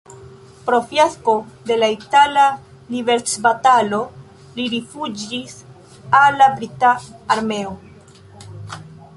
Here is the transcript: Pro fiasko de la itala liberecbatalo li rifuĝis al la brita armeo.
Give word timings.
Pro 0.67 0.77
fiasko 0.91 1.35
de 1.71 1.75
la 1.81 1.89
itala 1.95 2.45
liberecbatalo 2.95 4.01
li 4.57 4.67
rifuĝis 4.75 5.55
al 6.23 6.43
la 6.43 6.51
brita 6.59 6.99
armeo. 7.37 7.79